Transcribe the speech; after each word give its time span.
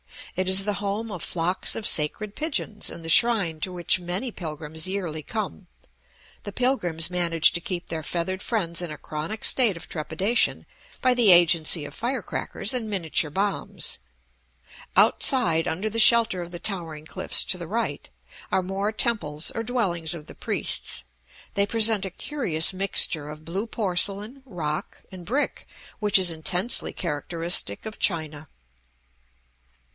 It 0.35 0.49
is 0.49 0.65
the 0.65 0.73
home 0.81 1.11
of 1.11 1.21
flocks 1.21 1.75
of 1.75 1.85
sacred 1.85 2.35
pigeons, 2.35 2.89
and 2.89 3.05
the 3.05 3.09
shrine 3.09 3.59
to 3.59 3.71
which 3.71 3.99
many 3.99 4.31
pilgrims 4.31 4.87
yearly 4.87 5.21
come; 5.21 5.67
the 6.43 6.53
pilgrims 6.53 7.11
manage 7.11 7.51
to 7.51 7.61
keep 7.61 7.89
their 7.89 8.01
feathered 8.01 8.41
friends 8.41 8.81
in 8.81 8.89
a 8.89 8.97
chronic 8.97 9.45
state 9.45 9.77
of 9.77 9.87
trepidation 9.87 10.65
by 11.01 11.13
the 11.13 11.31
agency 11.31 11.85
of 11.85 11.93
fire 11.93 12.23
crackers 12.23 12.73
and 12.73 12.89
miniature 12.89 13.29
bombs. 13.29 13.99
Outside, 14.95 15.67
under 15.67 15.89
the 15.89 15.99
shelter 15.99 16.41
of 16.41 16.49
the 16.49 16.59
towering 16.59 17.05
cliffs 17.05 17.43
to 17.43 17.59
the' 17.59 17.67
right, 17.67 18.09
are 18.51 18.63
more 18.63 18.91
temples 18.91 19.51
or 19.51 19.61
dwellings 19.61 20.15
of 20.15 20.25
the 20.25 20.33
priests; 20.33 21.03
they 21.53 21.67
present 21.67 22.05
a 22.05 22.09
curious 22.09 22.73
mixture 22.73 23.29
of 23.29 23.45
blue 23.45 23.67
porcelain, 23.67 24.41
rock, 24.45 25.03
and 25.11 25.25
brick 25.25 25.67
which 25.99 26.17
is 26.17 26.31
intensely 26.31 26.93
characteristic 26.93 27.85
of 27.85 27.99
China. 27.99 28.47